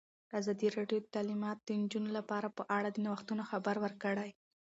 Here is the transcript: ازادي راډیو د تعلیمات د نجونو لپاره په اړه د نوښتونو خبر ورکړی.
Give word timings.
ازادي 0.39 0.67
راډیو 0.77 0.99
د 1.03 1.07
تعلیمات 1.15 1.57
د 1.63 1.69
نجونو 1.81 2.09
لپاره 2.17 2.47
په 2.57 2.63
اړه 2.77 2.89
د 2.91 2.97
نوښتونو 3.05 3.43
خبر 3.51 3.75
ورکړی. 3.85 4.29